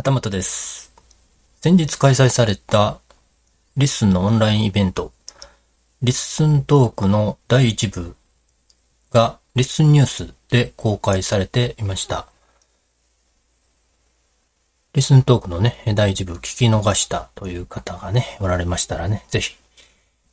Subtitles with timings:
[0.00, 0.94] 旗本です。
[1.60, 3.00] 先日開催された
[3.76, 5.12] LISTEN のオンラインイベント、
[6.00, 8.16] LISTEN トークの第1部
[9.10, 12.26] が LISTEN ニュースで公開されていました。
[14.94, 19.54] LISTEN トークのね、第1部聞き逃したという方がね、おられましたらね、ぜひ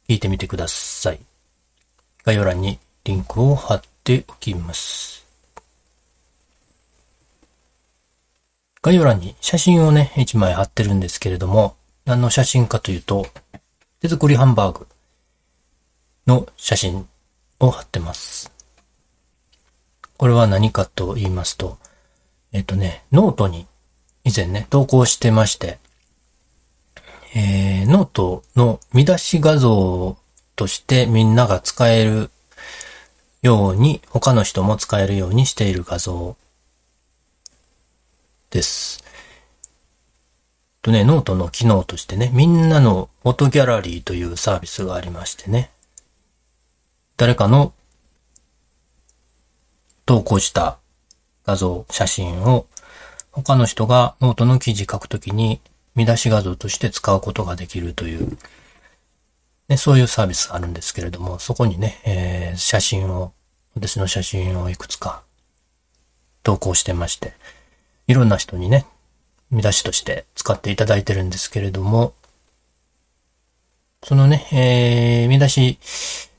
[0.07, 1.19] 聞いてみてください。
[2.23, 5.26] 概要欄にリンクを貼っておきます。
[8.81, 13.27] 概要欄に写真をね、一枚貼ってるんですけれども、何の写真かというと、
[14.01, 14.87] 手作りハンバーグ
[16.27, 17.07] の写真
[17.59, 18.51] を貼ってます。
[20.17, 21.77] これは何かと言いますと、
[22.51, 23.67] えっ、とね、ノートに
[24.23, 25.79] 以前ね、投稿してまして、
[27.35, 30.17] えー、ノートの見出し画像
[30.55, 32.29] としてみんなが使える
[33.41, 36.35] ように、他の人も使えるようにしている画像
[38.49, 39.03] です。
[40.81, 45.69] とね、ノートの機能としてね、みんなのフォトギャラリーというサービスがありましてね、
[47.17, 47.73] 誰かの
[50.05, 50.77] 投稿した
[51.45, 52.67] 画像、写真を
[53.31, 55.59] 他の人がノートの記事書くときに
[55.95, 58.37] 見出し画像として使うことができるという、
[59.67, 63.33] ね、そういうサービスがあるんですけれども、そこにね、えー写真を、
[63.75, 65.21] 私の写真をいくつか
[66.43, 67.33] 投稿してまして、
[68.07, 68.85] いろんな人にね、
[69.51, 72.13] 見出しとして使っていただいてるんですけれども、
[74.03, 75.79] そのね、えー見出し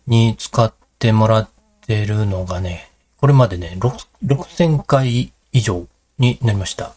[0.06, 1.50] に使ってもらっ
[1.86, 5.86] てるのがね、これまでね、6000回以上
[6.19, 6.94] になりました。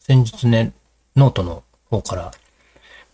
[0.00, 0.72] 先日ね、
[1.16, 2.32] ノートの方から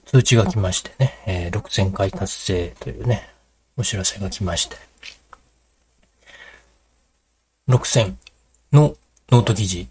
[0.06, 3.28] 通知が来ましてね、えー6000回達成というね、
[3.76, 4.76] お知らせが来まして、
[7.68, 8.14] 6000
[8.72, 8.96] の
[9.30, 9.88] ノート記事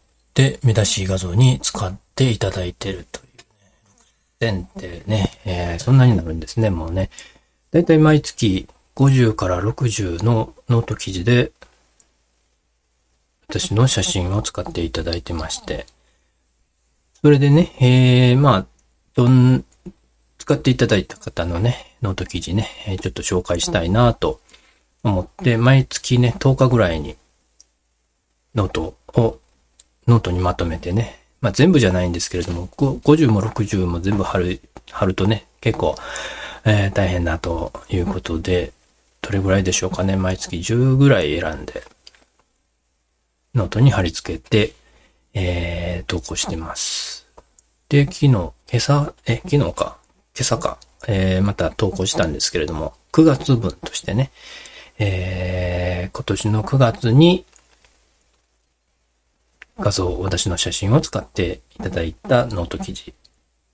[0.63, 7.09] 見出し画像に使っていただいてるというね、6000ってね、えーそんなになるんですね、もうね。
[7.71, 11.51] だいたい毎月50から60のノート記事で
[13.47, 15.85] 私の写真を使っていただいてまして、
[17.21, 18.65] それでね、えー、まあ、
[19.15, 19.63] どん、
[20.37, 22.69] 使っていただいた方のね、ノート記事ね、
[23.01, 24.39] ちょっと紹介したいなと
[25.03, 27.15] 思って、毎月ね、10日ぐらいに、
[28.53, 29.39] ノートを、
[30.07, 34.61] ノートにまとめてね、まあ全部じゃないんですけれども、50も60も全部貼る、
[34.91, 35.95] 貼るとね、結構、
[36.63, 38.73] えー大変だということで、
[39.21, 41.83] どれぐらいでしょうかね、毎月10ぐらい選んで、
[43.55, 44.73] ノートに貼り付けて、
[45.33, 47.25] えー、投稿してます。
[47.89, 49.97] で、昨日、今朝、え、昨日か、
[50.35, 50.77] 今朝か、
[51.07, 54.31] えー、また投稿したんですけれども、9月分としてね、
[54.99, 57.45] えー、今年の9月に
[59.77, 63.13] 画像、私の写真を使っていただいたノート記事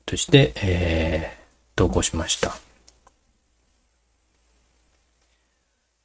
[0.05, 2.55] として、えー、投稿しました。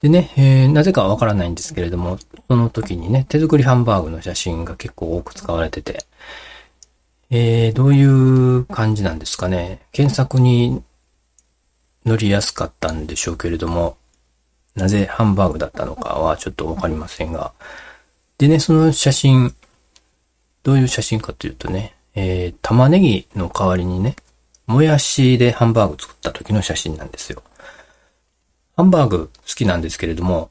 [0.02, 2.18] でね、えーなぜかわからないんですけれども、
[2.48, 6.04] その時にね、手作りハンバーグの写真が結構多く使われてて、
[7.30, 9.80] えー、どういう感じなんですかね。
[9.92, 10.82] 検索に
[12.04, 13.96] 乗りやすかったんでしょうけれども、
[14.74, 17.52] なぜハンバーグだったのかはちょっとわかりませんが。
[18.38, 19.54] でね、その写真、
[20.66, 24.16] どういう写真かというとね、えー、玉ねぎの代わりにね、
[24.66, 27.40] もやしでハンバーグ作った時の写真なんですよ。
[28.76, 30.50] ハンバーグ好きなんですけれども、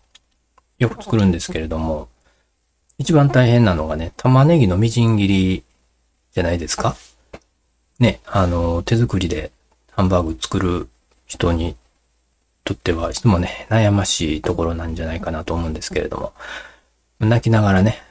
[0.80, 2.08] よく作るんですけれども、
[2.98, 5.64] 一番大変なのがね、玉ねぎのみじん切り
[6.32, 6.96] じゃないですか？
[8.00, 9.52] ね、あの、手作りで
[9.92, 10.88] ハンバーグ作る
[11.26, 11.76] 人に
[12.64, 16.32] とっては、いつもね、悩ましいところなんじゃないかなと思うんですけれども、
[17.20, 18.02] 泣きながらね、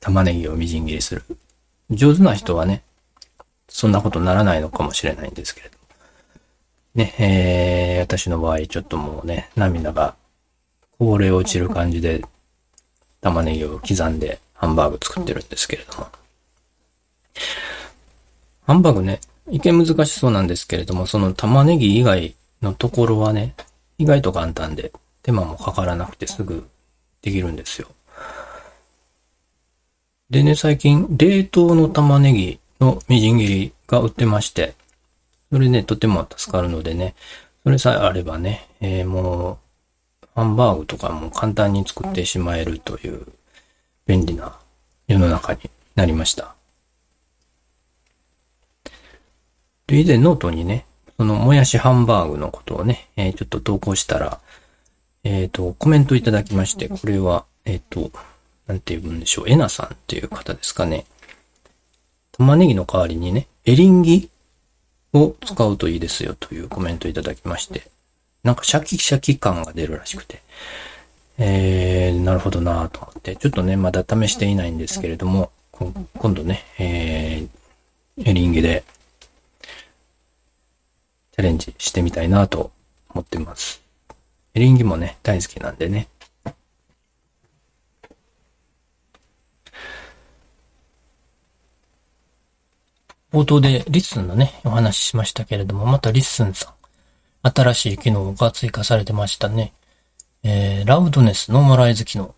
[0.00, 1.22] 玉ねぎをみじん切りする。
[1.90, 2.82] 上手な人はね、
[3.68, 5.76] そんなことならないのかもしれないんですけれど。
[6.94, 10.16] ね、えー、私の場合、ちょっともうね、涙が
[10.98, 12.24] こぼれ落ちる感じで、
[13.20, 16.08] 玉ねぎを刻んでハンバーグ作ってるんですけれども。
[18.66, 19.20] ハンバーグね、
[19.50, 23.54] 一見難しそうなんですけれども、その玉ねぎ以外のところはね、
[23.98, 24.92] 意外と簡単で、
[25.22, 26.66] 手間もかからなくてすぐ
[27.22, 27.88] できるんですよ。
[30.30, 34.74] でね、最近、冷凍の玉ねぎのみじん切りが売ってまして、
[35.50, 37.16] それね、とても助かるのでね、
[37.64, 39.58] それさえあればね、えーも
[40.22, 43.26] う、ハンバーグとかも簡単に作ってしまえるという
[44.06, 44.56] 便利な
[45.08, 46.54] 世の中になりました。
[49.88, 50.86] で、以前ノートにね、
[51.16, 54.38] そのもやしハンバーグのことをね、えーちょっと投稿したら、
[55.24, 58.12] えっ、と、コメントいただきまして、これは、えっ、と、
[58.70, 61.04] なんて言うんでしょう、えなさんっていう方ですかね。
[62.30, 64.30] 玉ねぎの代わりにね、エリンギ
[65.12, 67.88] を使うといいですよというコメントいただきまして、
[68.44, 70.40] なんかシャキシャキ感が出るらしくて、
[71.38, 78.84] えー、なるほどなと思って、ちょっとね、まだ試していないんですけれども、今度ね、えー、エリンギで
[81.32, 82.70] チャレンジしてみたいなと
[83.08, 83.82] 思ってます。
[84.54, 86.06] エリンギもね、大好きなんでね。
[93.32, 96.70] 冒頭でリッスンのね、お話ししましたけれども、またリッスンさ
[97.44, 99.72] ん、新しい機能が追加されてましたね。
[100.42, 102.34] えー、ラウドネスノーマライズ機能。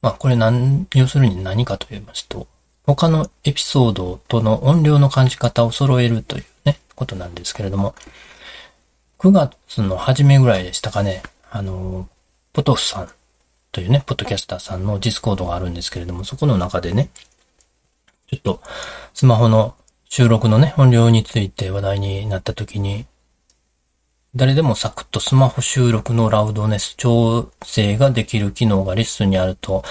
[0.00, 2.46] まあ、これ何、要するに何かと言いますと、
[2.86, 7.94] 他のエピソードとの音量の感じ方を揃えるというね、ことなんですけれども、
[9.18, 12.08] 9月の初めぐらいでしたかね、あの、
[12.54, 13.08] ポトフさん
[13.72, 17.10] というね、ポッドキャスターさんのディスコードがあるんですけれども、そこの中でね、
[18.30, 18.62] ちょっと
[19.12, 19.74] スマホの
[20.08, 23.06] 収録のね、音量について話題になった時に、
[24.34, 29.84] 誰でもサクッとスマホ収録のラウドネス調整ができる機能がリスンにあると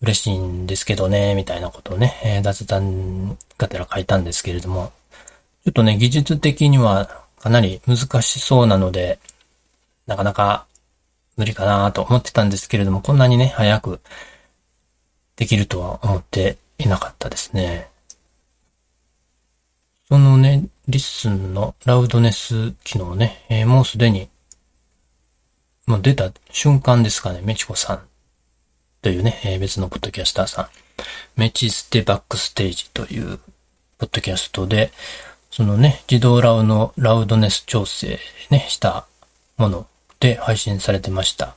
[0.00, 4.92] 嬉しいんですけどね、みたいなことをね、え、雑談がてら書いたんですけれども、
[5.64, 9.18] ちょっとね、技術的にはかなり難しそうなので、
[10.06, 10.66] なかなか
[11.36, 14.00] 無理かなと思ってたんですけれども、こんなにね、早く
[15.34, 17.89] できるとは思っていなかったですね。
[20.10, 24.28] そのね、リッスンのラウドネス機能ね、えー、もうすでに、
[25.86, 28.00] もう出た瞬間ですかね、メチコさん
[29.02, 30.68] というね、えー、別のポッドキャスターさん、
[31.36, 33.38] メチステバックステージという
[33.98, 34.90] ポッドキャストで、
[35.52, 38.18] そのね、自動ラウ、ラウドネス調整
[38.50, 39.06] ね、した
[39.58, 39.86] もの
[40.18, 41.54] で配信されてました。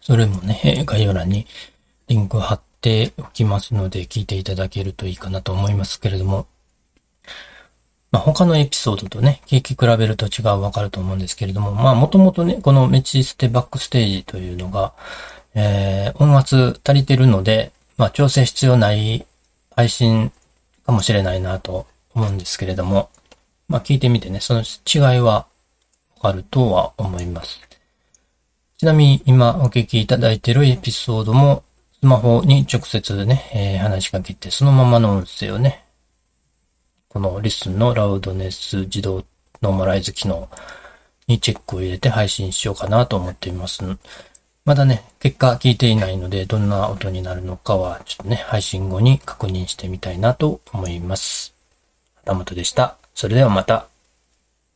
[0.00, 1.46] それもね、概要欄に
[2.08, 6.48] リンクを貼っておきますので聞いていただけるといいかなと思いますけれども、
[8.10, 14.92] まあ、他のエピソードとね、聞き比べると違うわかると思うんですけれども、まあ、もともとね、このメチステバックステージというのが、
[15.54, 19.26] えー、音圧足りてるので、まあ、調整必要ない
[19.76, 20.32] 配信
[20.84, 23.10] かもしれないなと思うんですけれども、
[23.68, 25.46] まあ、聞いてみてね、その違いは
[26.16, 27.60] わかるとは思います。
[28.78, 31.62] ちなみに今お聞きいただいているエピソードも、
[32.00, 35.84] スマホに直接ね、えー、話しかけて、そのままの音声をね、
[37.10, 39.24] このリスンのラウドネス自動
[39.62, 40.48] ノーマライズ機能
[41.26, 43.82] にチェックを入れて配信しようかなと思っています。
[44.64, 51.52] まだね、結果聞いていないので、どんな音になるのかは、ちょっとね、配信後に確認してみたいなと思います。
[52.18, 52.96] 旗本でした。
[53.12, 53.89] それではまた。